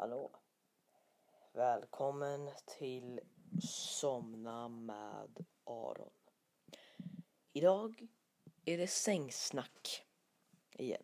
Hallå. 0.00 0.30
Välkommen 1.52 2.50
till 2.78 3.20
Somna 3.62 4.68
med 4.68 5.46
Aron. 5.64 6.10
Idag 7.52 8.06
är 8.64 8.78
det 8.78 8.86
sängsnack 8.86 10.06
igen. 10.72 11.02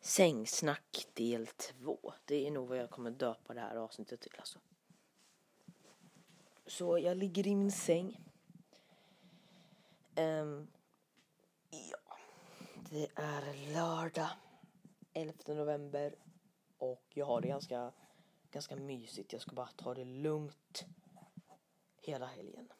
Sängsnack 0.00 1.06
del 1.14 1.46
två. 1.46 2.12
Det 2.24 2.46
är 2.46 2.50
nog 2.50 2.68
vad 2.68 2.78
jag 2.78 2.90
kommer 2.90 3.10
döpa 3.10 3.54
det 3.54 3.60
här 3.60 3.76
avsnittet 3.76 4.20
till 4.20 4.34
alltså. 4.38 4.58
Så 6.66 6.98
jag 6.98 7.16
ligger 7.16 7.46
i 7.46 7.54
min 7.54 7.72
säng. 7.72 8.20
Um, 10.16 10.68
ja, 11.70 12.18
det 12.90 13.08
är 13.14 13.72
lördag 13.72 14.30
11 15.12 15.34
november 15.46 16.14
och 16.92 17.04
jag 17.14 17.26
har 17.26 17.40
det 17.40 17.48
ganska, 17.48 17.92
ganska 18.50 18.76
mysigt. 18.76 19.32
Jag 19.32 19.42
ska 19.42 19.54
bara 19.54 19.66
ta 19.76 19.94
det 19.94 20.04
lugnt 20.04 20.84
hela 21.96 22.26
helgen. 22.26 22.72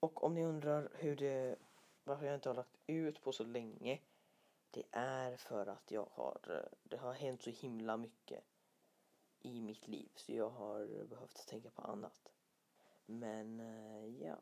Och 0.00 0.24
om 0.24 0.34
ni 0.34 0.44
undrar 0.44 0.88
hur 0.94 1.16
det, 1.16 1.56
varför 2.04 2.26
jag 2.26 2.34
inte 2.34 2.48
har 2.48 2.54
lagt 2.54 2.78
ut 2.86 3.22
på 3.22 3.32
så 3.32 3.44
länge. 3.44 4.00
Det 4.70 4.84
är 4.90 5.36
för 5.36 5.66
att 5.66 5.90
jag 5.90 6.08
har, 6.12 6.68
det 6.82 6.96
har 6.96 7.12
hänt 7.12 7.42
så 7.42 7.50
himla 7.50 7.96
mycket 7.96 8.44
i 9.40 9.60
mitt 9.60 9.88
liv 9.88 10.10
så 10.16 10.32
jag 10.32 10.50
har 10.50 11.04
behövt 11.04 11.46
tänka 11.46 11.70
på 11.70 11.82
annat. 11.82 12.32
Men 13.06 13.60
eh, 13.60 14.06
ja, 14.26 14.36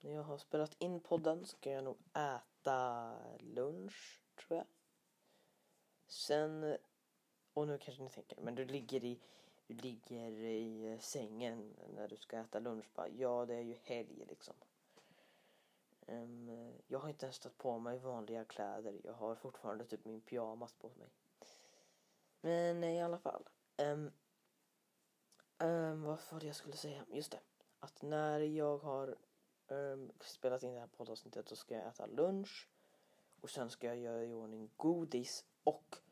när 0.00 0.12
jag 0.12 0.22
har 0.22 0.38
spelat 0.38 0.76
in 0.78 1.00
podden 1.00 1.46
ska 1.46 1.70
jag 1.70 1.84
nog 1.84 1.98
äta 2.14 3.14
lunch 3.40 4.22
tror 4.34 4.58
jag. 4.58 4.66
Sen, 6.14 6.76
och 7.52 7.66
nu 7.66 7.78
kanske 7.78 8.02
ni 8.02 8.10
tänker, 8.10 8.40
men 8.40 8.54
du 8.54 8.64
ligger 8.64 9.04
i, 9.04 9.20
du 9.66 9.74
ligger 9.74 10.30
i 10.32 10.92
eh, 10.92 10.98
sängen 10.98 11.76
när 11.94 12.08
du 12.08 12.16
ska 12.16 12.38
äta 12.38 12.58
lunch. 12.58 12.86
Bara, 12.94 13.08
ja, 13.08 13.46
det 13.46 13.54
är 13.54 13.60
ju 13.60 13.76
helg 13.82 14.24
liksom. 14.28 14.54
Um, 16.06 16.72
jag 16.86 16.98
har 16.98 17.08
inte 17.08 17.26
ens 17.26 17.38
tagit 17.38 17.58
på 17.58 17.78
mig 17.78 17.98
vanliga 17.98 18.44
kläder. 18.44 19.00
Jag 19.04 19.12
har 19.12 19.34
fortfarande 19.34 19.84
typ 19.84 20.04
min 20.04 20.20
pyjamas 20.20 20.72
på 20.72 20.88
mig. 20.88 21.08
Men 22.40 22.84
eh, 22.84 22.90
i 22.90 23.00
alla 23.00 23.18
fall. 23.18 23.48
Um, 23.76 24.12
um, 25.58 26.02
vad 26.02 26.18
var 26.30 26.40
det 26.40 26.46
jag 26.46 26.56
skulle 26.56 26.76
säga? 26.76 27.06
Just 27.08 27.30
det. 27.30 27.40
Att 27.80 28.02
när 28.02 28.40
jag 28.40 28.78
har 28.78 29.16
spelat 30.20 30.62
in 30.62 30.74
det 30.74 30.80
här 30.80 30.86
poddavsnittet 30.86 31.48
så 31.48 31.56
ska 31.56 31.74
jag 31.74 31.86
äta 31.86 32.06
lunch. 32.06 32.68
Och 33.40 33.50
sen 33.50 33.70
ska 33.70 33.86
jag 33.86 33.98
göra 33.98 34.24
i 34.24 34.32
ordning 34.32 34.70
godis 34.76 35.44
och 35.64 36.03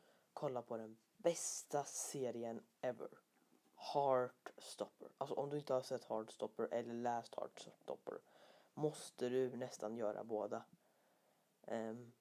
kolla 0.43 0.61
på 0.61 0.77
den 0.77 0.97
bästa 1.17 1.83
serien 1.83 2.63
ever. 2.81 3.09
Heartstopper. 3.75 5.09
Alltså 5.17 5.35
om 5.35 5.49
du 5.49 5.57
inte 5.57 5.73
har 5.73 5.81
sett 5.81 6.03
Heartstopper 6.03 6.67
eller 6.71 6.93
läst 6.93 7.35
Heartstopper 7.35 8.19
måste 8.73 9.29
du 9.29 9.55
nästan 9.55 9.97
göra 9.97 10.23
båda. 10.23 10.65
Um, 11.61 12.13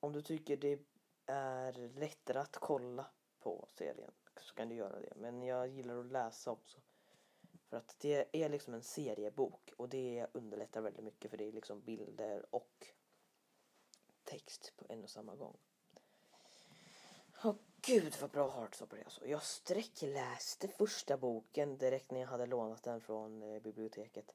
om 0.00 0.12
du 0.12 0.22
tycker 0.22 0.56
det 0.56 0.80
är 1.26 1.72
lättare 1.88 2.38
att 2.38 2.56
kolla 2.56 3.06
på 3.38 3.68
serien 3.70 4.12
så 4.40 4.54
kan 4.54 4.68
du 4.68 4.74
göra 4.74 5.00
det. 5.00 5.12
Men 5.16 5.42
jag 5.42 5.68
gillar 5.68 5.98
att 5.98 6.12
läsa 6.12 6.50
också. 6.50 6.78
För 7.68 7.76
att 7.76 7.96
det 7.98 8.42
är 8.44 8.48
liksom 8.48 8.74
en 8.74 8.82
seriebok 8.82 9.72
och 9.76 9.88
det 9.88 10.26
underlättar 10.32 10.80
väldigt 10.80 11.04
mycket 11.04 11.30
för 11.30 11.38
det 11.38 11.48
är 11.48 11.52
liksom 11.52 11.80
bilder 11.80 12.54
och 12.54 12.86
text 14.24 14.72
på 14.76 14.86
en 14.88 15.02
och 15.02 15.10
samma 15.10 15.34
gång. 15.34 15.56
Och 17.44 17.56
gud 17.82 18.16
vad 18.20 18.30
bra 18.30 18.50
Heartstopper 18.50 18.96
är 18.96 19.04
alltså. 19.04 19.26
Jag 19.26 19.42
sträckläste 19.42 20.68
första 20.68 21.16
boken 21.16 21.78
direkt 21.78 22.10
när 22.10 22.20
jag 22.20 22.28
hade 22.28 22.46
lånat 22.46 22.82
den 22.82 23.00
från 23.00 23.42
eh, 23.42 23.62
biblioteket. 23.62 24.34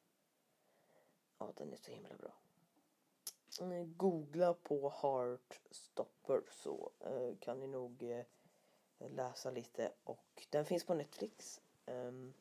Ja, 1.37 1.51
den 1.55 1.73
är 1.73 1.77
så 1.77 1.91
himla 1.91 2.15
bra. 2.15 2.33
Mm, 3.61 3.97
googla 3.97 4.53
på 4.53 4.89
Heartstopper 4.89 6.41
så 6.49 6.91
eh, 6.99 7.37
kan 7.39 7.59
ni 7.59 7.67
nog 7.67 8.03
eh, 8.03 8.25
läsa 8.97 9.51
lite 9.51 9.91
och 10.03 10.47
den 10.49 10.65
finns 10.65 10.85
på 10.85 10.93
Netflix. 10.93 11.61
Ehm, 11.85 12.33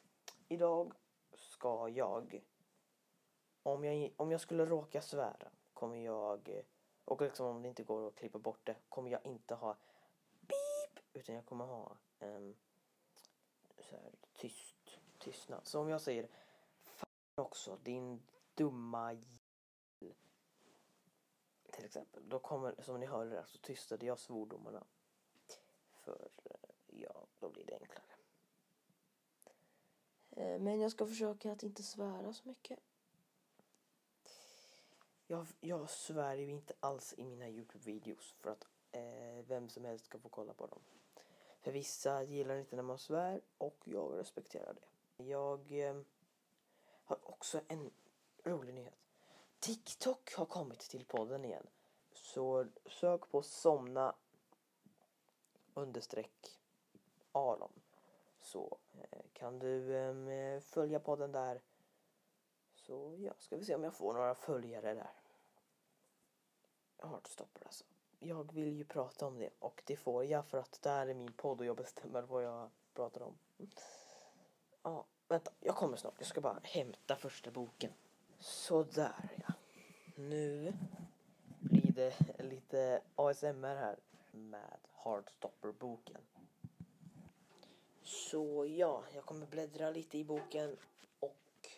idag 0.48 0.92
ska 1.34 1.88
jag 1.88 2.42
om 3.62 3.84
jag, 3.84 4.12
om 4.16 4.30
jag 4.30 4.40
skulle 4.40 4.66
råka 4.66 5.02
svära 5.02 5.48
kommer 5.74 5.96
jag 5.96 6.62
och 7.04 7.20
liksom 7.20 7.46
om 7.46 7.62
det 7.62 7.68
inte 7.68 7.82
går 7.82 8.08
att 8.08 8.14
klippa 8.14 8.38
bort 8.38 8.60
det 8.64 8.76
kommer 8.88 9.10
jag 9.10 9.26
inte 9.26 9.54
ha 9.54 9.76
utan 11.12 11.34
jag 11.34 11.46
kommer 11.46 11.64
ha 11.64 11.96
en 12.18 12.56
så 13.78 13.96
här, 13.96 14.12
tyst 14.34 15.00
tystnad. 15.18 15.66
Så 15.66 15.80
om 15.80 15.88
jag 15.88 16.00
säger 16.00 16.28
fan 16.82 17.08
också 17.34 17.76
din 17.76 18.22
dumma 18.54 19.12
jävel 19.12 19.36
till 21.72 21.84
exempel 21.84 22.28
då 22.28 22.38
kommer 22.38 22.74
som 22.82 23.00
ni 23.00 23.06
hör 23.06 23.26
där 23.26 23.44
så 23.44 23.58
tystade 23.58 24.06
jag 24.06 24.18
svordomarna 24.18 24.84
för 25.90 26.28
ja 26.86 27.26
då 27.38 27.50
blir 27.50 27.64
det 27.66 27.74
enklare. 27.74 28.04
Eh, 30.30 30.60
men 30.60 30.80
jag 30.80 30.90
ska 30.92 31.06
försöka 31.06 31.52
att 31.52 31.62
inte 31.62 31.82
svära 31.82 32.32
så 32.32 32.48
mycket. 32.48 32.78
Jag, 35.26 35.46
jag 35.60 35.90
svär 35.90 36.34
ju 36.34 36.50
inte 36.50 36.74
alls 36.80 37.14
i 37.16 37.24
mina 37.24 37.48
Youtube-videos 37.48 38.34
för 38.40 38.50
att 38.50 38.66
eh, 38.90 39.44
vem 39.46 39.68
som 39.68 39.84
helst 39.84 40.04
ska 40.04 40.18
få 40.18 40.28
kolla 40.28 40.54
på 40.54 40.66
dem. 40.66 40.80
För 41.62 41.72
vissa 41.72 42.22
gillar 42.22 42.56
inte 42.56 42.76
när 42.76 42.82
man 42.82 42.98
svär 42.98 43.40
och 43.58 43.76
jag 43.84 44.18
respekterar 44.18 44.74
det. 44.74 45.24
Jag 45.24 45.72
eh, 45.72 46.00
har 47.04 47.18
också 47.22 47.60
en 47.68 47.90
rolig 48.44 48.74
nyhet. 48.74 48.94
TikTok 49.58 50.34
har 50.34 50.46
kommit 50.46 50.80
till 50.80 51.04
podden 51.04 51.44
igen. 51.44 51.66
Så 52.12 52.66
sök 52.86 53.30
på 53.30 53.42
somna 53.42 54.14
understreck 55.74 56.60
Aron. 57.32 57.72
Så 58.40 58.78
eh, 58.92 59.22
kan 59.32 59.58
du 59.58 59.96
eh, 59.96 60.60
följa 60.60 61.00
podden 61.00 61.32
där. 61.32 61.60
Så 62.74 63.16
ja, 63.18 63.32
ska 63.38 63.56
vi 63.56 63.64
se 63.64 63.74
om 63.74 63.84
jag 63.84 63.94
får 63.94 64.12
några 64.12 64.34
följare 64.34 64.94
där. 64.94 65.12
Heartstopper 66.96 67.66
alltså. 67.66 67.84
Jag 68.24 68.52
vill 68.52 68.76
ju 68.76 68.84
prata 68.84 69.26
om 69.26 69.38
det 69.38 69.50
och 69.58 69.82
det 69.86 69.96
får 69.96 70.24
jag 70.24 70.46
för 70.46 70.58
att 70.58 70.82
det 70.82 70.90
här 70.90 71.06
är 71.06 71.14
min 71.14 71.32
podd 71.32 71.60
och 71.60 71.66
jag 71.66 71.76
bestämmer 71.76 72.22
vad 72.22 72.44
jag 72.44 72.70
pratar 72.94 73.22
om. 73.22 73.38
Ja, 74.82 75.04
vänta, 75.28 75.50
jag 75.60 75.76
kommer 75.76 75.96
snart. 75.96 76.14
Jag 76.18 76.26
ska 76.26 76.40
bara 76.40 76.60
hämta 76.62 77.16
första 77.16 77.50
boken. 77.50 77.92
Sådär 78.38 79.30
ja. 79.46 79.54
Nu 80.14 80.72
blir 81.60 81.92
det 81.92 82.14
lite 82.38 83.02
ASMR 83.14 83.76
här 83.76 83.96
med 84.30 84.78
Hardstopper-boken. 84.92 86.20
Så 88.02 88.66
ja, 88.66 89.04
jag 89.14 89.24
kommer 89.24 89.46
bläddra 89.46 89.90
lite 89.90 90.18
i 90.18 90.24
boken 90.24 90.76
och 91.20 91.68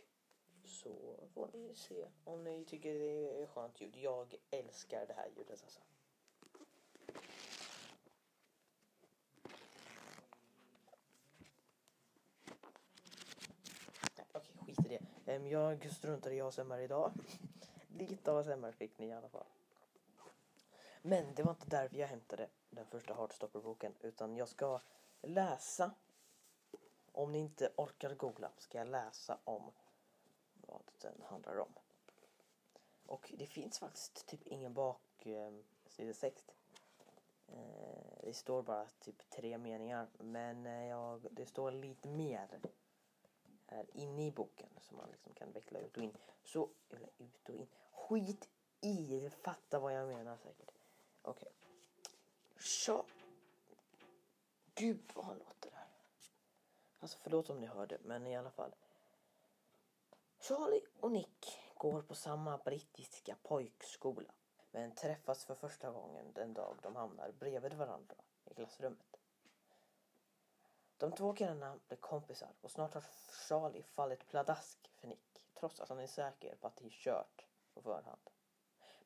så 0.65 1.16
får 1.34 1.49
ni 1.53 1.75
se 1.75 2.09
om 2.25 2.44
ni 2.44 2.65
tycker 2.65 2.94
det 2.94 3.43
är 3.43 3.47
skönt 3.47 3.81
ljud. 3.81 3.97
Jag 3.97 4.34
älskar 4.50 5.06
det 5.06 5.15
här 5.15 5.28
ljudet 5.37 5.62
alltså. 5.62 5.81
Okej, 14.97 15.06
skit 15.27 15.43
i. 15.43 15.50
Jag 15.50 15.93
struntar 15.93 16.31
i 16.31 16.41
ASMR 16.41 16.78
idag. 16.78 17.12
Lite 17.99 18.32
ASMR 18.32 18.72
fick 18.72 18.99
ni 18.99 19.06
i 19.06 19.12
alla 19.12 19.28
fall. 19.28 19.47
Men 21.03 21.34
det 21.34 21.43
var 21.43 21.50
inte 21.50 21.66
därför 21.66 21.97
jag 21.97 22.09
hämtade 22.09 22.49
den 22.71 22.87
första 22.87 23.15
Heartstopper-boken 23.15 23.93
utan 24.00 24.37
jag 24.37 24.49
ska 24.49 24.81
läsa 25.22 25.91
om 27.13 27.33
ni 27.33 27.39
inte 27.39 27.72
orkar 27.77 28.15
googla 28.15 28.51
ska 28.59 28.78
jag 28.78 28.89
läsa 28.89 29.39
om 29.45 29.72
vad 30.66 30.83
den 31.01 31.22
handlar 31.22 31.59
om. 31.59 31.72
Och 33.07 33.33
det 33.39 33.47
finns 33.47 33.78
faktiskt 33.78 34.27
typ 34.27 34.47
ingen 34.47 34.74
baksidestext. 34.74 36.54
Eh, 37.48 37.59
eh, 37.59 38.21
det 38.22 38.34
står 38.34 38.63
bara 38.63 38.86
typ 39.01 39.30
tre 39.30 39.59
meningar 39.59 40.07
men 40.18 40.66
eh, 40.66 40.86
jag, 40.86 41.27
det 41.30 41.47
står 41.47 41.71
lite 41.71 42.09
mer 42.09 42.48
är 43.66 43.97
inne 43.97 44.27
i 44.27 44.31
boken 44.31 44.69
som 44.81 44.97
man 44.97 45.11
liksom 45.11 45.34
kan 45.34 45.53
veckla 45.53 45.78
ut 45.78 45.97
och 45.97 46.03
in. 46.03 46.16
Så, 46.43 46.69
eller 46.91 47.11
ut 47.19 47.49
och 47.49 47.55
in. 47.55 47.66
Skit 47.93 48.49
i, 48.81 49.31
fatta 49.31 49.78
vad 49.78 49.93
jag 49.93 50.09
menar 50.09 50.37
säkert. 50.37 50.71
Okej. 51.22 51.49
Okay. 51.49 51.53
Så. 52.59 53.05
Gud 54.75 55.13
vad 55.15 55.25
han 55.25 55.39
låter 55.39 55.71
där. 55.71 55.87
Alltså 57.01 57.19
förlåt 57.22 57.51
om 57.51 57.61
ni 57.61 57.66
hörde 57.66 57.99
men 58.03 58.27
i 58.27 58.37
alla 58.37 58.51
fall. 58.51 58.75
Charlie 60.39 60.87
och 61.01 61.13
Nick 61.13 61.61
går 61.75 62.03
på 62.03 62.15
samma 62.15 62.59
brittiska 62.59 63.37
pojkskola 63.43 64.33
men 64.71 64.95
träffas 64.95 65.45
för 65.45 65.55
första 65.55 65.91
gången 65.91 66.33
den 66.33 66.55
dag 66.55 66.77
de 66.83 66.97
hamnar 66.97 67.33
bredvid 67.33 67.75
varandra 67.75 68.16
i 68.45 68.55
klassrummet. 68.55 69.14
De 70.96 71.12
två 71.12 71.32
killarna 71.32 71.78
blev 71.88 71.96
kompisar 71.96 72.52
och 72.60 72.70
snart 72.70 72.94
har 72.94 73.04
Charlie 73.48 73.82
fallit 73.82 74.26
pladask 74.26 74.91
för 74.94 75.08
Nick 75.08 75.44
trots 75.54 75.80
att 75.80 75.88
han 75.88 75.98
är 75.98 76.06
säker 76.06 76.56
på 76.56 76.66
att 76.66 76.76
det 76.76 76.84
är 76.84 76.91
kört 76.91 77.46
på 77.74 77.82
förhand. 77.82 78.30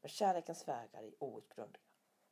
Men 0.01 0.09
kärlekens 0.09 0.69
vägar 0.69 1.03
är 1.03 1.15
outgrundliga. 1.19 1.83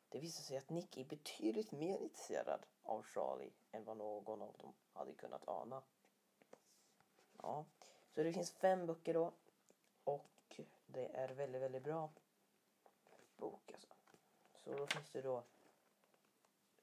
Det 0.09 0.19
visar 0.19 0.43
sig 0.43 0.57
att 0.57 0.71
Nick 0.71 0.97
är 0.97 1.05
betydligt 1.05 1.73
mer 1.73 1.99
intresserad 1.99 2.67
av 2.83 3.03
Charlie 3.03 3.53
än 3.73 3.85
vad 3.85 3.97
någon 3.97 4.43
av 4.43 4.57
dem 4.59 4.75
hade 4.93 5.13
kunnat 5.13 5.49
ana. 5.49 5.83
Ja, 7.43 7.65
så 8.15 8.23
det 8.23 8.33
finns 8.33 8.53
fem 8.53 8.87
böcker 8.87 9.15
då 9.15 9.33
och 10.05 10.61
det 10.87 11.17
är 11.17 11.29
väldigt, 11.29 11.63
väldigt 11.63 11.85
bra 11.85 12.11
bok 13.37 13.73
alltså. 13.73 13.95
Så 14.65 14.73
då 14.73 14.87
finns 14.87 15.11
det 15.11 15.23
då 15.23 15.45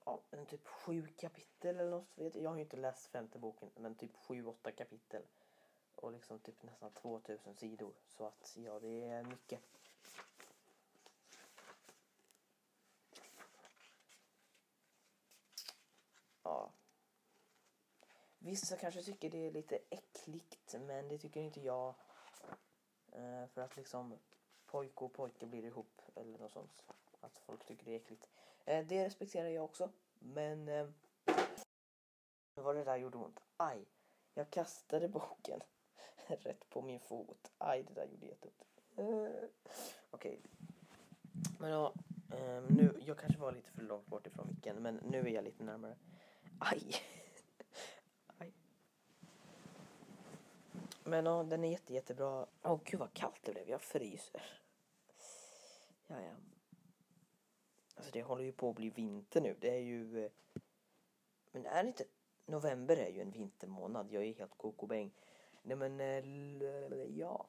ja, 0.05 0.19
en 0.31 0.45
typ 0.45 0.67
sju 0.67 1.07
kapitel 1.17 1.79
eller 1.79 1.91
något. 1.91 2.07
Vet 2.15 2.35
jag. 2.35 2.43
jag 2.43 2.49
har 2.49 2.57
ju 2.57 2.63
inte 2.63 2.77
läst 2.77 3.07
femte 3.07 3.39
boken 3.39 3.69
men 3.75 3.95
typ 3.95 4.17
sju, 4.17 4.45
åtta 4.45 4.71
kapitel. 4.71 5.23
Och 5.95 6.11
liksom 6.11 6.39
typ 6.39 6.63
nästan 6.63 6.91
2000 6.91 7.55
sidor. 7.55 7.93
Så 8.07 8.25
att 8.25 8.57
ja, 8.65 8.79
det 8.79 9.03
är 9.03 9.23
mycket. 9.23 9.59
Ja. 16.43 16.71
Vissa 18.37 18.77
kanske 18.77 19.03
tycker 19.03 19.29
det 19.29 19.47
är 19.47 19.51
lite 19.51 19.79
äckligt 19.89 20.75
men 20.79 21.07
det 21.07 21.17
tycker 21.17 21.41
inte 21.41 21.61
jag. 21.61 21.93
Eh, 23.11 23.47
för 23.47 23.61
att 23.61 23.77
liksom 23.77 24.19
pojke 24.65 25.03
och 25.03 25.13
pojke 25.13 25.45
blir 25.45 25.65
ihop 25.65 26.01
eller 26.15 26.37
något 26.37 26.51
sånt. 26.51 26.83
Att 27.21 27.37
folk 27.37 27.65
tycker 27.65 27.85
det 27.85 27.91
är 27.91 27.95
äckligt. 27.95 28.29
Eh, 28.65 28.85
det 28.85 29.05
respekterar 29.05 29.47
jag 29.47 29.63
också. 29.63 29.89
Men 30.19 30.69
eh, 30.69 30.87
vad 32.55 32.75
det 32.75 32.83
där 32.83 32.97
gjorde 32.97 33.17
ont. 33.17 33.39
Aj, 33.57 33.85
jag 34.33 34.49
kastade 34.49 35.07
boken 35.07 35.59
rätt 36.27 36.69
på 36.69 36.81
min 36.81 36.99
fot. 36.99 37.51
Aj, 37.57 37.83
det 37.83 37.93
där 37.93 38.05
gjorde 38.05 38.25
jätteont. 38.25 38.63
Eh, 38.95 39.49
Okej. 40.11 40.39
Okay. 40.39 40.39
Men 41.59 41.69
ja, 41.69 41.93
eh, 42.31 42.63
nu, 42.67 43.01
jag 43.05 43.17
kanske 43.17 43.39
var 43.41 43.51
lite 43.51 43.71
för 43.71 43.81
långt 43.81 44.07
bort 44.07 44.27
ifrån 44.27 44.47
micken, 44.47 44.75
men 44.75 44.95
nu 44.95 45.19
är 45.19 45.27
jag 45.27 45.43
lite 45.43 45.63
närmare. 45.63 45.95
Aj! 46.59 46.95
Aj. 48.37 48.53
Men 51.03 51.25
ja, 51.25 51.43
den 51.43 51.63
är 51.63 51.71
jätte, 51.71 51.93
jättebra. 51.93 52.45
Åh 52.63 52.73
oh, 52.73 52.79
gud 52.83 52.99
vad 52.99 53.13
kallt 53.13 53.39
det 53.43 53.51
blev, 53.51 53.69
jag 53.69 53.81
fryser. 53.81 54.59
Ja, 56.07 56.21
ja. 56.21 56.52
Alltså 57.95 58.11
det 58.11 58.23
håller 58.23 58.43
ju 58.43 58.51
på 58.51 58.69
att 58.69 58.75
bli 58.75 58.89
vinter 58.89 59.41
nu. 59.41 59.55
Det 59.59 59.69
är 59.69 59.79
ju... 59.79 60.25
Eh, 60.25 60.31
men 61.51 61.65
är 61.65 61.83
det 61.83 61.87
inte... 61.87 62.05
November 62.45 62.97
är 62.97 63.09
ju 63.09 63.21
en 63.21 63.31
vintermånad. 63.31 64.11
Jag 64.11 64.23
är 64.23 64.33
helt 64.33 64.57
kokobäng. 64.57 65.11
Nej 65.61 65.77
men... 65.77 65.99
Eh, 65.99 67.03
ja. 67.17 67.47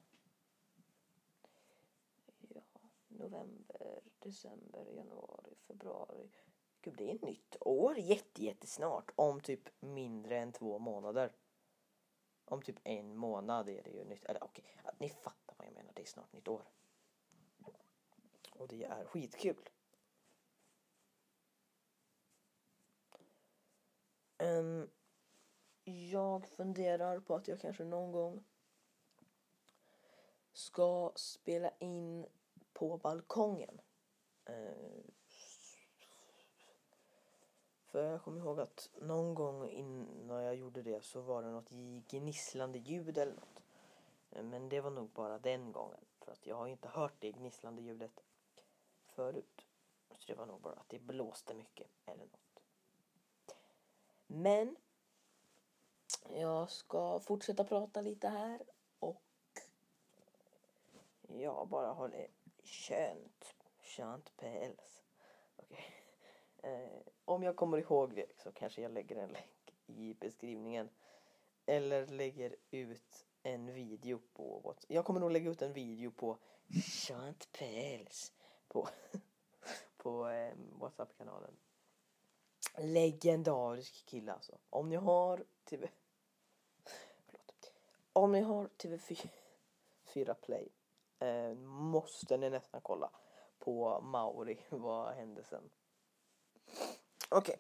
Ja. 2.49 2.63
November, 3.09 4.01
december, 4.19 4.87
januari, 4.97 5.55
februari. 5.67 6.31
Gud, 6.81 6.95
det 6.97 7.11
är 7.11 7.15
ett 7.15 7.23
nytt 7.23 7.57
år 7.61 7.99
Jättejättesnart. 7.99 9.13
Om 9.17 9.41
typ 9.41 9.69
mindre 9.81 10.39
än 10.39 10.53
två 10.53 10.79
månader. 10.79 11.33
Om 12.45 12.63
typ 12.63 12.77
en 12.85 13.17
månad 13.17 13.69
är 13.69 13.83
det 13.83 13.91
ju 13.91 14.05
nytt. 14.05 14.25
Eller 14.25 14.45
okej, 14.45 14.65
okay. 14.81 14.93
ni 14.99 15.09
fattar 15.09 15.55
vad 15.59 15.67
jag 15.67 15.75
menar. 15.75 15.93
Det 15.95 16.03
är 16.03 16.07
snart 16.07 16.33
nytt 16.33 16.49
år. 16.49 16.63
Och 18.51 18.69
det 18.69 18.85
är 18.85 19.05
skitkul. 19.05 19.69
Um, 24.39 24.91
jag 25.85 26.47
funderar 26.47 27.21
på 27.21 27.35
att 27.35 27.49
jag 27.49 27.61
kanske 27.61 27.85
någon 27.85 28.13
gång 28.13 28.45
ska 30.53 31.13
spela 31.15 31.71
in 31.79 32.27
på 32.73 32.97
balkongen. 32.97 33.81
Uh, 34.51 35.05
för 37.95 38.05
jag 38.05 38.23
kommer 38.23 38.41
ihåg 38.41 38.61
att 38.61 38.91
någon 39.01 39.35
gång 39.35 39.69
innan 39.69 40.43
jag 40.43 40.55
gjorde 40.55 40.83
det 40.83 41.05
så 41.05 41.21
var 41.21 41.43
det 41.43 41.51
något 41.51 41.71
gnisslande 42.09 42.79
ljud 42.79 43.19
eller 43.19 43.35
något. 43.35 43.63
Ehm, 44.31 44.51
men 44.51 44.69
det 44.69 44.81
var 44.81 44.91
nog 44.91 45.11
bara 45.11 45.39
den 45.39 45.73
gången. 45.73 46.05
För 46.21 46.33
att 46.33 46.47
jag 46.47 46.57
har 46.57 46.67
inte 46.67 46.89
hört 46.89 47.15
det 47.19 47.33
gnisslande 47.33 47.83
ljudet 47.83 48.25
förut. 49.07 49.67
Så 50.19 50.33
det 50.33 50.35
var 50.35 50.47
nog 50.47 50.61
bara 50.61 50.75
att 50.75 50.89
det 50.89 50.99
blåste 50.99 51.55
mycket 51.55 51.87
eller 52.07 52.25
något. 52.25 52.44
Men 54.27 54.77
jag 56.31 56.71
ska 56.71 57.21
fortsätta 57.21 57.65
prata 57.65 58.01
lite 58.01 58.29
här 58.29 58.63
och 58.99 59.23
jag 61.29 61.69
bara 61.69 61.93
har 61.93 62.09
det 62.09 62.29
skönt, 62.65 63.55
skönt 63.83 64.37
päls. 64.37 65.03
Okay. 65.57 65.85
Eh, 66.63 67.03
om 67.25 67.43
jag 67.43 67.57
kommer 67.57 67.79
ihåg 67.79 68.15
det 68.15 68.27
så 68.39 68.53
kanske 68.53 68.83
jag 68.83 68.93
lägger 68.93 69.17
en 69.17 69.31
länk 69.31 69.75
i 69.87 70.15
beskrivningen. 70.15 70.89
Eller 71.67 72.07
lägger 72.07 72.57
ut 72.71 73.27
en 73.43 73.75
video 73.75 74.21
på 74.33 74.61
Whatsapp. 74.65 74.91
Jag 74.91 75.05
kommer 75.05 75.21
nog 75.21 75.31
lägga 75.31 75.51
ut 75.51 75.63
en 75.63 75.73
video 75.73 76.11
på 76.11 76.39
skönt 77.07 77.53
päls 77.53 78.33
på, 78.69 78.89
på 79.97 80.29
eh, 80.29 80.55
Whatsapp-kanalen 80.81 81.57
legendarisk 82.79 84.07
kille 84.07 84.33
alltså. 84.33 84.59
Om 84.71 84.89
ni 84.89 84.97
har 84.97 85.45
TV... 85.65 85.89
Förlåt. 87.27 87.73
Om 88.13 88.33
ni 88.33 88.41
har 88.41 88.69
TV4 88.79 90.35
Play 90.43 90.69
eh, 91.19 91.55
måste 91.65 92.37
ni 92.37 92.51
nästan 92.51 92.81
kolla 92.81 93.11
på 93.59 94.01
Mauri. 94.01 94.59
Vad 94.69 95.15
hände 95.15 95.45
sen? 95.45 95.71
Okej. 97.29 97.57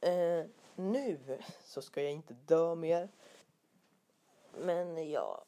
Okay. 0.00 0.12
Eh, 0.12 0.46
nu 0.74 1.42
så 1.64 1.82
ska 1.82 2.02
jag 2.02 2.12
inte 2.12 2.34
dö 2.34 2.74
mer. 2.74 3.08
Men 4.52 5.10
ja. 5.10 5.44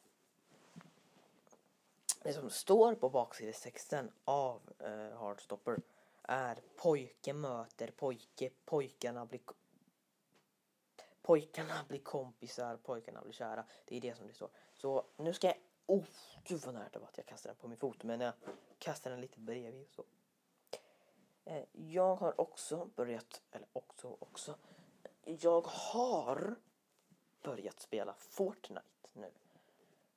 Det 2.23 2.33
som 2.33 2.49
står 2.49 2.95
på 2.95 3.09
baksidestexten 3.09 4.11
av 4.25 4.61
eh, 4.79 5.17
Hardstopper 5.17 5.77
är 6.23 6.61
pojke 6.75 7.33
möter 7.33 7.91
pojke, 7.91 8.49
pojkarna 8.65 9.25
blir 9.25 9.41
Pojkarna 11.23 11.85
blir 11.87 11.99
kompisar, 11.99 12.77
pojkarna 12.77 13.21
blir 13.21 13.33
kära. 13.33 13.65
Det 13.85 13.97
är 13.97 14.01
det 14.01 14.15
som 14.15 14.27
det 14.27 14.33
står. 14.33 14.49
Så 14.73 15.05
nu 15.17 15.33
ska 15.33 15.47
jag... 15.47 15.57
Oh, 15.85 16.03
gud 16.43 16.61
vad 16.65 16.73
nära 16.73 16.89
det 16.91 16.99
var 16.99 17.07
att 17.07 17.17
jag 17.17 17.25
kastade 17.25 17.53
den 17.53 17.61
på 17.61 17.67
min 17.67 17.77
fot. 17.77 18.03
Men 18.03 18.21
jag 18.21 18.33
kastade 18.79 19.15
den 19.15 19.21
lite 19.21 19.39
bredvid 19.39 19.89
så. 19.89 20.05
Eh, 21.45 21.63
jag 21.71 22.15
har 22.15 22.41
också 22.41 22.89
börjat, 22.95 23.41
eller 23.51 23.67
också, 23.73 24.17
också. 24.19 24.57
Jag 25.25 25.67
har 25.67 26.55
börjat 27.41 27.79
spela 27.79 28.13
Fortnite 28.13 28.83
nu. 29.13 29.31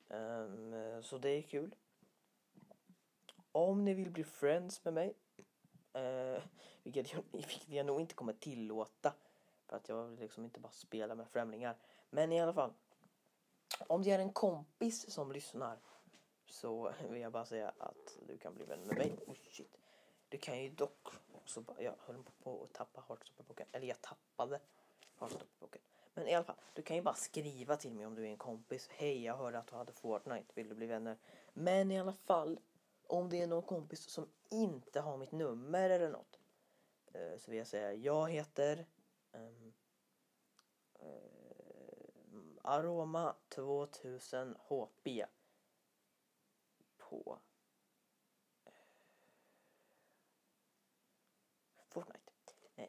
Um, 0.08 1.02
så 1.02 1.18
det 1.18 1.28
är 1.28 1.42
kul. 1.42 1.74
Om 3.52 3.84
ni 3.84 3.94
vill 3.94 4.10
bli 4.10 4.24
friends 4.24 4.84
med 4.84 4.94
mig 4.94 5.14
Eh, 5.96 6.42
vilket, 6.82 7.12
jag, 7.12 7.22
vilket 7.32 7.68
jag 7.68 7.86
nog 7.86 8.00
inte 8.00 8.14
kommer 8.14 8.32
tillåta. 8.32 9.14
För 9.66 9.76
att 9.76 9.88
jag 9.88 10.04
vill 10.04 10.20
liksom 10.20 10.44
inte 10.44 10.60
bara 10.60 10.72
spela 10.72 11.14
med 11.14 11.28
främlingar. 11.28 11.76
Men 12.10 12.32
i 12.32 12.40
alla 12.40 12.52
fall. 12.52 12.72
Om 13.86 14.02
det 14.02 14.10
är 14.10 14.18
en 14.18 14.32
kompis 14.32 15.10
som 15.10 15.32
lyssnar. 15.32 15.78
Så 16.46 16.92
vill 17.10 17.22
jag 17.22 17.32
bara 17.32 17.46
säga 17.46 17.72
att 17.78 18.18
du 18.26 18.38
kan 18.38 18.54
bli 18.54 18.64
vän 18.64 18.80
med 18.80 18.96
mig. 18.96 19.16
Oh, 19.26 19.34
shit. 19.50 19.78
Du 20.28 20.38
kan 20.38 20.62
ju 20.62 20.68
dock 20.68 21.08
också 21.32 21.60
bara, 21.60 21.82
jag 21.82 21.94
höll 21.98 22.24
på 22.42 22.64
att 22.64 22.72
tappa 22.72 23.04
Heartstopper-boken. 23.08 23.66
Eller 23.72 23.86
jag 23.86 24.00
tappade 24.00 24.60
Heartstopper-boken. 25.18 25.82
Men 26.14 26.28
i 26.28 26.34
alla 26.34 26.44
fall, 26.44 26.56
du 26.74 26.82
kan 26.82 26.96
ju 26.96 27.02
bara 27.02 27.14
skriva 27.14 27.76
till 27.76 27.94
mig 27.94 28.06
om 28.06 28.14
du 28.14 28.22
är 28.22 28.30
en 28.30 28.36
kompis. 28.36 28.88
Hej, 28.92 29.24
jag 29.24 29.36
hörde 29.36 29.58
att 29.58 29.66
du 29.66 29.76
hade 29.76 29.92
Fortnite. 29.92 30.52
Vill 30.54 30.68
du 30.68 30.74
bli 30.74 30.86
vänner? 30.86 31.16
Men 31.52 31.90
i 31.90 32.00
alla 32.00 32.12
fall, 32.12 32.60
om 33.06 33.28
det 33.28 33.42
är 33.42 33.46
någon 33.46 33.62
kompis 33.62 34.10
som 34.10 34.28
inte 34.50 35.00
har 35.00 35.16
mitt 35.16 35.32
nummer 35.32 35.90
eller 35.90 36.10
något 36.10 36.40
eh, 37.12 37.38
så 37.38 37.50
vill 37.50 37.58
jag 37.58 37.66
säga 37.66 37.92
jag 37.92 38.30
heter 38.30 38.86
um, 39.32 39.74
uh, 41.02 41.36
Aroma 42.62 43.36
2000 43.48 44.56
HP 44.68 45.08
på 46.96 47.38
eh, 48.64 48.72
Fortnite. 51.88 52.20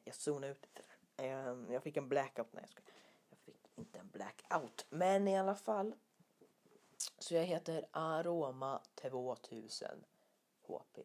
Jag 0.04 0.16
zonade 0.16 0.52
ut 0.52 0.62
lite 0.62 0.82
där. 1.16 1.50
Um, 1.50 1.72
jag 1.72 1.84
fick 1.84 1.98
en 1.98 2.10
blackout. 2.10 2.54
Nej, 2.54 2.64
jag 2.64 2.70
ska. 2.70 2.82
Jag 3.30 3.40
fick 3.40 3.70
inte 3.76 4.00
en 4.00 4.10
blackout. 4.10 4.86
Men 4.90 5.28
i 5.28 5.38
alla 5.38 5.56
fall 5.56 5.96
så 7.18 7.36
jag 7.36 7.44
heter 7.44 7.88
Aroma 7.92 8.82
2000 8.96 10.06
HP. 10.68 11.00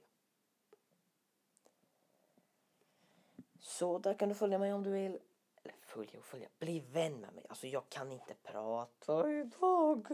Så 3.59 3.99
där 3.99 4.15
kan 4.15 4.29
du 4.29 4.35
följa 4.35 4.59
mig 4.59 4.73
om 4.73 4.83
du 4.83 4.91
vill. 4.91 5.19
Eller 5.63 5.75
följa 5.81 6.19
och 6.19 6.25
följa. 6.25 6.49
Bli 6.59 6.81
vän 6.81 7.21
med 7.21 7.35
mig. 7.35 7.47
Alltså 7.49 7.67
jag 7.67 7.89
kan 7.89 8.13
inte 8.13 8.35
prata 8.35 9.33
idag. 9.33 10.09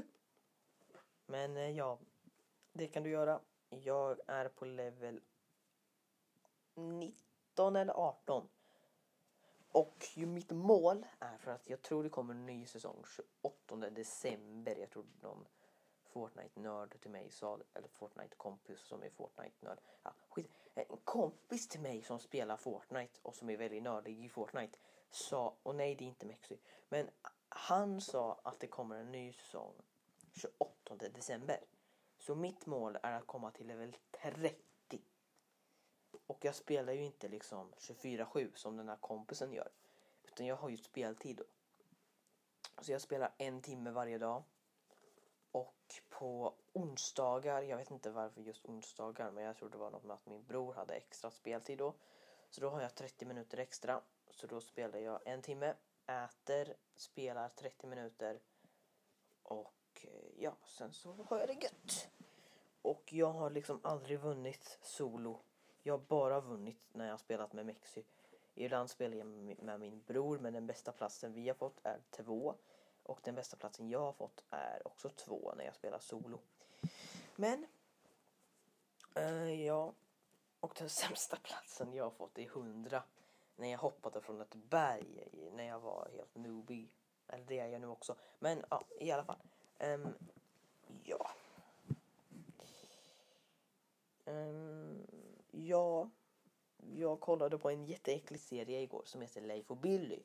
Men 1.26 1.56
eh, 1.56 1.70
ja, 1.70 1.98
det 2.72 2.88
kan 2.88 3.02
du 3.02 3.10
göra. 3.10 3.40
Jag 3.68 4.20
är 4.26 4.48
på 4.48 4.64
level 4.64 5.20
19 6.74 7.76
eller 7.76 7.92
18. 7.92 8.48
Och 9.68 10.06
ju 10.14 10.26
mitt 10.26 10.50
mål 10.50 11.06
är 11.18 11.38
för 11.38 11.50
att 11.50 11.68
jag 11.70 11.82
tror 11.82 12.02
det 12.02 12.10
kommer 12.10 12.34
en 12.34 12.46
ny 12.46 12.66
säsong 12.66 13.04
28 13.42 13.90
december. 13.90 14.76
Jag 14.76 14.90
tror 14.90 15.06
någon 15.20 15.46
Fortnite-nörd 16.18 17.00
till 17.00 17.10
mig 17.10 17.30
sa, 17.30 17.58
eller 17.74 17.88
Fortnite-kompis 17.88 18.80
som 18.80 19.02
är 19.02 19.10
Fortnite-nörd. 19.10 19.80
Ja, 20.02 20.14
skit. 20.28 20.50
En 20.74 20.96
kompis 21.04 21.68
till 21.68 21.80
mig 21.80 22.02
som 22.02 22.18
spelar 22.18 22.56
Fortnite 22.56 23.20
och 23.22 23.34
som 23.34 23.50
är 23.50 23.56
väldigt 23.56 23.82
nördig 23.82 24.24
i 24.24 24.28
Fortnite 24.28 24.78
sa, 25.10 25.56
och 25.62 25.74
nej 25.74 25.94
det 25.94 26.04
är 26.04 26.08
inte 26.08 26.26
Mexi, 26.26 26.58
men 26.88 27.10
han 27.48 28.00
sa 28.00 28.40
att 28.42 28.60
det 28.60 28.66
kommer 28.66 28.96
en 28.96 29.12
ny 29.12 29.32
säsong 29.32 29.74
28 30.32 30.96
december. 30.96 31.60
Så 32.18 32.34
mitt 32.34 32.66
mål 32.66 32.98
är 33.02 33.12
att 33.12 33.26
komma 33.26 33.50
till 33.50 33.66
level 33.66 33.96
30. 34.10 35.02
Och 36.26 36.44
jag 36.44 36.54
spelar 36.54 36.92
ju 36.92 37.04
inte 37.04 37.28
liksom 37.28 37.72
24-7 37.78 38.54
som 38.54 38.76
den 38.76 38.88
här 38.88 38.96
kompisen 38.96 39.52
gör. 39.52 39.70
Utan 40.22 40.46
jag 40.46 40.56
har 40.56 40.68
ju 40.68 40.76
speltid 40.76 41.36
då. 41.36 41.44
Så 42.82 42.92
jag 42.92 43.00
spelar 43.00 43.34
en 43.38 43.62
timme 43.62 43.90
varje 43.90 44.18
dag. 44.18 44.42
Och 45.52 46.00
på 46.08 46.54
onsdagar, 46.72 47.62
jag 47.62 47.76
vet 47.76 47.90
inte 47.90 48.10
varför 48.10 48.40
just 48.40 48.64
onsdagar 48.64 49.30
men 49.30 49.44
jag 49.44 49.56
tror 49.56 49.68
det 49.68 49.78
var 49.78 49.90
något 49.90 50.04
med 50.04 50.14
att 50.14 50.26
min 50.26 50.44
bror 50.44 50.74
hade 50.74 50.94
extra 50.94 51.30
speltid 51.30 51.78
då. 51.78 51.94
Så 52.50 52.60
då 52.60 52.70
har 52.70 52.80
jag 52.80 52.94
30 52.94 53.24
minuter 53.24 53.58
extra. 53.58 54.00
Så 54.30 54.46
då 54.46 54.60
spelar 54.60 54.98
jag 54.98 55.20
en 55.24 55.42
timme, 55.42 55.74
äter, 56.06 56.76
spelar 56.96 57.48
30 57.48 57.86
minuter 57.86 58.40
och 59.42 59.74
eh, 60.02 60.42
ja, 60.42 60.56
sen 60.64 60.92
så 60.92 61.12
har 61.28 61.38
jag 61.38 61.48
det 61.48 61.62
gött. 61.64 62.08
Och 62.82 63.12
jag 63.12 63.32
har 63.32 63.50
liksom 63.50 63.80
aldrig 63.82 64.20
vunnit 64.20 64.78
solo. 64.82 65.40
Jag 65.82 65.94
har 65.94 66.04
bara 66.08 66.40
vunnit 66.40 66.80
när 66.92 67.04
jag 67.04 67.12
har 67.12 67.18
spelat 67.18 67.52
med 67.52 67.66
Mexi. 67.66 68.04
Ibland 68.54 68.90
spelar 68.90 69.16
jag 69.16 69.26
med 69.26 69.80
min 69.80 70.02
bror 70.06 70.38
men 70.38 70.52
den 70.52 70.66
bästa 70.66 70.92
platsen 70.92 71.32
vi 71.32 71.48
har 71.48 71.54
fått 71.54 71.80
är 71.82 72.00
två. 72.10 72.54
Och 73.08 73.20
den 73.22 73.34
bästa 73.34 73.56
platsen 73.56 73.88
jag 73.88 74.00
har 74.00 74.12
fått 74.12 74.44
är 74.50 74.86
också 74.86 75.08
två 75.08 75.52
när 75.56 75.64
jag 75.64 75.74
spelar 75.74 75.98
solo. 75.98 76.40
Men, 77.36 77.66
eh, 79.14 79.64
ja. 79.64 79.92
Och 80.60 80.74
den 80.78 80.90
sämsta 81.00 81.36
platsen 81.36 81.92
jag 81.92 82.04
har 82.04 82.10
fått 82.10 82.38
är 82.38 82.46
100. 82.46 83.02
När 83.56 83.68
jag 83.68 83.78
hoppade 83.78 84.20
från 84.20 84.40
ett 84.40 84.54
berg 84.54 85.28
när 85.52 85.64
jag 85.64 85.80
var 85.80 86.08
helt 86.12 86.34
newbie. 86.34 86.88
Eller 87.28 87.44
det 87.44 87.58
är 87.58 87.66
jag 87.66 87.80
nu 87.80 87.86
också. 87.86 88.16
Men 88.38 88.64
ja, 88.70 88.82
i 89.00 89.10
alla 89.10 89.24
fall. 89.24 89.42
Um, 89.78 90.14
ja. 91.04 91.30
Um, 94.24 95.06
ja, 95.50 96.10
jag 96.76 97.20
kollade 97.20 97.58
på 97.58 97.70
en 97.70 97.84
jätteäcklig 97.84 98.40
serie 98.40 98.80
igår 98.80 99.02
som 99.04 99.20
heter 99.20 99.40
Leif 99.40 99.70
och 99.70 99.76
Billy. 99.76 100.22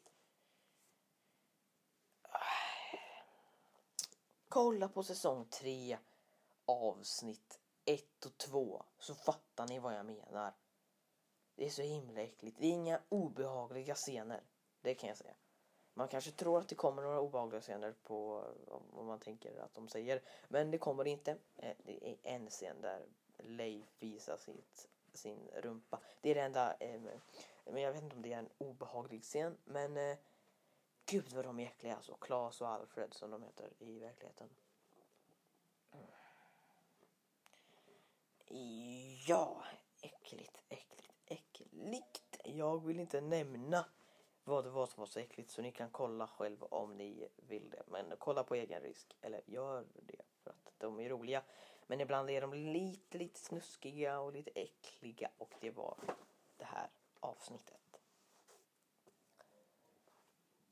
Kolla 4.53 4.87
på 4.87 5.03
säsong 5.03 5.45
3 5.45 5.97
avsnitt 6.65 7.59
1 7.85 8.25
och 8.25 8.37
2 8.37 8.83
så 8.97 9.15
fattar 9.15 9.67
ni 9.67 9.79
vad 9.79 9.95
jag 9.95 10.05
menar. 10.05 10.53
Det 11.55 11.65
är 11.65 11.69
så 11.69 11.81
himla 11.81 12.21
äckligt. 12.21 12.57
Det 12.59 12.67
är 12.67 12.71
inga 12.71 12.99
obehagliga 13.09 13.95
scener. 13.95 14.43
Det 14.81 14.95
kan 14.95 15.09
jag 15.09 15.17
säga. 15.17 15.33
Man 15.93 16.07
kanske 16.07 16.31
tror 16.31 16.59
att 16.59 16.69
det 16.69 16.75
kommer 16.75 17.01
några 17.01 17.19
obehagliga 17.19 17.61
scener 17.61 17.93
på 18.03 18.45
eh, 18.67 18.77
vad 18.89 19.05
man 19.05 19.19
tänker 19.19 19.59
att 19.59 19.73
de 19.73 19.87
säger. 19.87 20.21
Men 20.47 20.71
det 20.71 20.77
kommer 20.77 21.03
det 21.03 21.09
inte. 21.09 21.31
Eh, 21.55 21.75
det 21.83 22.09
är 22.09 22.17
en 22.23 22.49
scen 22.49 22.81
där 22.81 23.05
Leif 23.37 23.85
visar 23.99 24.37
sitt, 24.37 24.87
sin 25.13 25.49
rumpa. 25.53 25.99
Det 26.21 26.31
är 26.31 26.35
det 26.35 26.41
enda. 26.41 26.73
Eh, 26.73 27.01
men 27.65 27.81
jag 27.81 27.93
vet 27.93 28.03
inte 28.03 28.15
om 28.15 28.21
det 28.21 28.33
är 28.33 28.39
en 28.39 28.49
obehaglig 28.57 29.23
scen. 29.23 29.57
Men 29.65 29.97
eh, 29.97 30.17
gud 31.05 31.33
vad 31.33 31.45
de 31.45 31.59
är 31.59 31.65
äckliga 31.65 31.95
alltså. 31.95 32.15
Klas 32.15 32.61
och 32.61 32.67
Alfred 32.67 33.13
som 33.13 33.31
de 33.31 33.43
heter 33.43 33.73
i 33.79 33.99
verkligheten. 33.99 34.49
Ja, 39.27 39.63
äckligt, 40.01 40.61
äckligt, 40.69 41.13
äckligt. 41.25 42.37
Jag 42.43 42.85
vill 42.85 42.99
inte 42.99 43.21
nämna 43.21 43.85
vad 44.43 44.63
det 44.63 44.69
var 44.69 44.85
som 44.85 45.01
var 45.01 45.07
så 45.07 45.19
äckligt 45.19 45.49
så 45.49 45.61
ni 45.61 45.71
kan 45.71 45.89
kolla 45.89 46.27
själv 46.27 46.63
om 46.63 46.97
ni 46.97 47.27
vill 47.35 47.69
det. 47.69 47.83
Men 47.87 48.13
kolla 48.19 48.43
på 48.43 48.55
egen 48.55 48.81
risk. 48.81 49.17
Eller 49.21 49.41
gör 49.45 49.85
det 49.93 50.21
för 50.43 50.49
att 50.49 50.73
de 50.77 50.99
är 50.99 51.09
roliga. 51.09 51.43
Men 51.87 52.01
ibland 52.01 52.29
är 52.29 52.41
de 52.41 52.53
lite, 52.53 53.17
lite 53.17 53.39
snuskiga 53.39 54.19
och 54.19 54.33
lite 54.33 54.51
äckliga 54.55 55.31
och 55.37 55.53
det 55.61 55.71
var 55.71 55.97
det 56.57 56.65
här 56.65 56.89
avsnittet. 57.19 57.82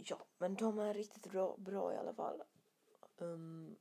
Ja, 0.06 0.18
men 0.38 0.56
de 0.56 0.80
är 0.80 0.94
riktigt 0.94 1.32
bra, 1.32 1.56
bra 1.58 1.94
i 1.94 1.98
alla 1.98 2.14
fall. 2.14 2.44
Um, 3.18 3.76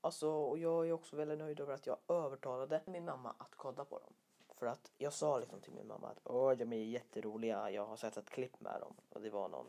alltså, 0.00 0.30
och 0.30 0.58
jag 0.58 0.88
är 0.88 0.92
också 0.92 1.16
väldigt 1.16 1.38
nöjd 1.38 1.60
över 1.60 1.74
att 1.74 1.86
jag 1.86 1.98
övertalade 2.08 2.82
min 2.86 3.04
mamma 3.04 3.34
att 3.38 3.54
kolla 3.54 3.84
på 3.84 3.98
dem. 3.98 4.12
För 4.48 4.66
att 4.66 4.92
jag 4.98 5.12
sa 5.12 5.38
liksom 5.38 5.60
till 5.60 5.72
min 5.72 5.86
mamma 5.86 6.08
att 6.08 6.20
Åh, 6.24 6.52
de 6.52 6.72
är 6.72 6.84
jätteroliga, 6.84 7.70
jag 7.70 7.86
har 7.86 7.96
sett 7.96 8.16
ett 8.16 8.30
klipp 8.30 8.60
med 8.60 8.80
dem. 8.80 8.94
Och 9.08 9.20
det 9.20 9.30
var 9.30 9.48
någon 9.48 9.66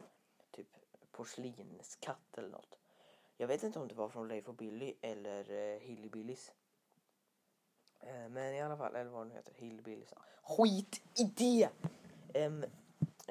typ 0.51 0.77
porslinskatt 1.11 2.37
eller 2.37 2.49
något. 2.49 2.77
Jag 3.37 3.47
vet 3.47 3.63
inte 3.63 3.79
om 3.79 3.87
det 3.87 3.95
var 3.95 4.09
från 4.09 4.27
Leif 4.27 4.47
och 4.47 4.55
Billy 4.55 4.93
eller 5.01 5.51
eh, 5.51 5.79
Hillbillys. 5.79 6.53
Eh, 7.99 8.29
men 8.29 8.55
i 8.55 8.61
alla 8.61 8.77
fall, 8.77 8.95
eller 8.95 9.11
vad 9.11 9.25
den 9.25 9.31
heter, 9.31 9.53
Hillbillys. 9.53 10.13
Skit 10.43 11.01
i 11.19 11.23
det! 11.23 11.69
Um, 12.45 12.65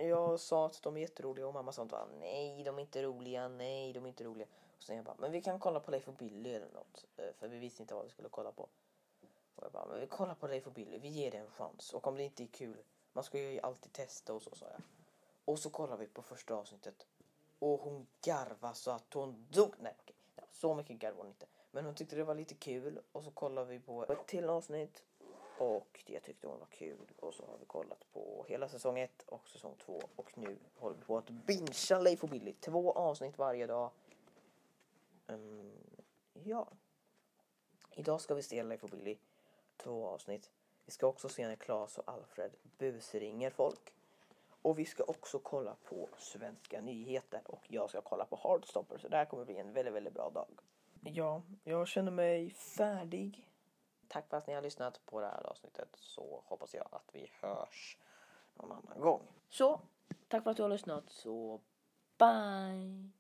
jag 0.05 0.41
sa 0.41 0.67
att 0.67 0.83
de 0.83 0.97
är 0.97 1.01
jätteroliga 1.01 1.47
och 1.47 1.55
mamma 1.55 1.73
sa 1.73 1.83
att 1.83 2.09
nej 2.21 2.65
de 2.65 2.79
är 2.79 2.81
inte 2.83 3.03
roliga, 3.03 3.49
nej 3.49 3.93
de 3.93 4.05
är 4.05 4.09
inte 4.09 4.25
roliga. 4.25 4.47
Och 4.77 4.83
sen 4.83 4.97
jag 4.97 5.05
bara, 5.05 5.17
men 5.19 5.33
vi 5.33 5.43
kan 5.43 5.59
kolla 5.59 5.81
på 5.81 5.91
Leif 5.91 6.09
och 6.09 6.15
Billy 6.15 6.55
eller 6.55 6.71
något. 6.73 7.05
Eh, 7.17 7.33
för 7.39 7.49
vi 7.49 7.59
visste 7.59 7.83
inte 7.83 7.95
vad 7.95 8.05
vi 8.05 8.11
skulle 8.11 8.29
kolla 8.29 8.53
på. 8.53 8.69
Och 9.55 9.65
jag 9.65 9.73
bara, 9.73 9.87
men 9.87 10.01
vi 10.01 10.07
kollar 10.07 10.35
på 10.35 10.47
Leif 10.47 10.67
och 10.67 10.73
Billy, 10.73 10.99
vi 10.99 11.09
ger 11.09 11.31
det 11.31 11.39
en 11.39 11.51
chans. 11.51 11.93
Och 11.93 12.07
om 12.07 12.17
det 12.17 12.23
inte 12.23 12.43
är 12.43 12.47
kul, 12.47 12.77
man 13.13 13.25
ska 13.25 13.39
ju 13.39 13.61
alltid 13.61 13.93
testa 13.93 14.35
och 14.35 14.43
så 14.43 14.55
sa 14.55 14.67
jag. 14.67 14.83
Och 15.45 15.59
så 15.59 15.71
kollar 15.71 15.97
vi 15.97 16.07
på 16.07 16.23
första 16.23 16.55
avsnittet. 16.55 17.07
Och 17.59 17.81
hon 17.81 18.07
garvade 18.23 18.75
så 18.75 18.91
att 18.91 19.15
hon 19.15 19.47
dog. 19.51 19.75
Nej 19.79 19.95
okej, 20.03 20.17
så 20.53 20.75
mycket 20.75 20.97
garvade 20.97 21.21
hon 21.21 21.29
inte. 21.29 21.47
Men 21.71 21.85
hon 21.85 21.95
tyckte 21.95 22.17
det 22.17 22.25
var 22.25 22.35
lite 22.35 22.55
kul 22.55 23.01
och 23.13 23.25
så 23.25 23.31
kollade 23.31 23.67
vi 23.67 23.81
på 23.81 24.07
ett 24.07 24.27
till 24.27 24.51
avsnitt. 24.51 25.03
Och 25.59 26.03
det 26.07 26.21
tyckte 26.21 26.47
hon 26.47 26.59
var 26.59 26.67
kul. 26.67 27.13
Och 27.21 27.35
så 27.35 27.47
har 27.47 27.59
vi 27.59 27.67
kollat 27.67 28.13
på 28.13 28.45
hela 28.49 28.69
säsong 28.69 28.99
1 28.99 29.23
och 29.27 29.49
säsong 29.49 29.75
2. 29.79 30.01
Och 30.17 30.39
nu 30.39 30.59
håller 30.75 30.97
vi 30.97 31.05
på 31.05 31.19
att 31.19 31.31
bingea 31.31 31.99
Leif 32.01 32.23
och 32.23 32.29
Billy. 32.31 32.53
Två 32.53 32.93
avsnitt 32.93 33.39
varje 33.39 33.67
dag. 33.67 33.91
Um, 35.27 35.73
ja. 36.33 36.69
Idag 37.95 38.21
ska 38.21 38.35
vi 38.35 38.43
se 38.43 38.63
Leif 38.63 38.85
och 38.85 38.91
Billy 38.91 39.17
två 39.77 40.07
avsnitt. 40.07 40.51
Vi 40.85 40.93
ska 40.93 41.07
också 41.07 41.29
se 41.29 41.49
när 41.49 41.57
Klas 41.57 41.99
och 41.99 42.09
Alfred 42.13 42.51
busringer 42.79 43.51
folk. 43.51 43.93
Och 44.63 44.79
vi 44.79 44.85
ska 44.85 45.05
också 45.05 45.39
kolla 45.39 45.77
på 45.89 46.09
svenska 46.19 46.81
nyheter 46.81 47.41
och 47.45 47.65
jag 47.69 47.91
ska 47.91 48.01
kolla 48.01 48.25
på 48.25 48.37
Hardstopper 48.37 48.99
så 48.99 49.09
det 49.09 49.17
här 49.17 49.25
kommer 49.25 49.45
bli 49.45 49.57
en 49.57 49.73
väldigt, 49.73 49.95
väldigt 49.95 50.15
bra 50.15 50.31
dag. 50.31 50.49
Ja, 51.01 51.43
jag 51.65 51.89
känner 51.89 52.11
mig 52.11 52.51
färdig. 52.51 53.49
Tack 54.09 54.29
för 54.29 54.37
att 54.37 54.47
ni 54.47 54.55
har 54.55 54.63
lyssnat 54.63 55.07
på 55.07 55.21
det 55.21 55.27
här 55.27 55.47
avsnittet 55.47 55.97
så 56.01 56.43
hoppas 56.47 56.75
jag 56.75 56.89
att 56.93 57.09
vi 57.13 57.31
hörs 57.41 57.99
någon 58.55 58.73
annan 58.73 59.01
gång. 59.01 59.23
Så, 59.49 59.81
tack 60.29 60.43
för 60.43 60.51
att 60.51 60.57
du 60.57 60.63
har 60.63 60.71
lyssnat 60.71 61.11
så 61.11 61.61
bye! 62.19 63.11